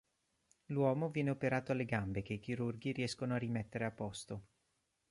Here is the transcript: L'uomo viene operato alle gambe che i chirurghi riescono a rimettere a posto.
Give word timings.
L'uomo 0.69 1.11
viene 1.11 1.29
operato 1.29 1.71
alle 1.73 1.85
gambe 1.85 2.23
che 2.23 2.33
i 2.33 2.39
chirurghi 2.39 2.91
riescono 2.91 3.35
a 3.35 3.37
rimettere 3.37 3.85
a 3.85 3.91
posto. 3.91 4.43